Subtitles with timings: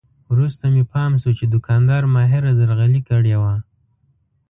[0.31, 3.55] وروسته مې پام شو چې دوکاندار ماهره درغلي کړې وه.